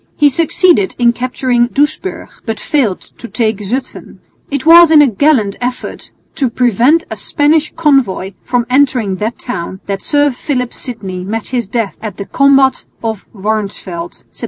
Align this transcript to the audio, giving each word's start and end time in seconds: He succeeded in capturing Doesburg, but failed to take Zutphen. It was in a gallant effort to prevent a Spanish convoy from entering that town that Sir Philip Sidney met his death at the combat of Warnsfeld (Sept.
He 0.15 0.29
succeeded 0.29 0.95
in 0.97 1.13
capturing 1.13 1.67
Doesburg, 1.67 2.27
but 2.43 2.59
failed 2.59 3.01
to 3.19 3.27
take 3.27 3.59
Zutphen. 3.59 4.17
It 4.49 4.65
was 4.65 4.89
in 4.89 4.99
a 4.99 5.05
gallant 5.07 5.57
effort 5.61 6.09
to 6.37 6.49
prevent 6.49 7.03
a 7.11 7.15
Spanish 7.15 7.71
convoy 7.75 8.31
from 8.41 8.65
entering 8.67 9.17
that 9.17 9.37
town 9.37 9.79
that 9.85 10.01
Sir 10.01 10.31
Philip 10.31 10.73
Sidney 10.73 11.23
met 11.23 11.49
his 11.49 11.67
death 11.67 11.97
at 12.01 12.17
the 12.17 12.25
combat 12.25 12.83
of 13.03 13.31
Warnsfeld 13.31 14.23
(Sept. 14.31 14.39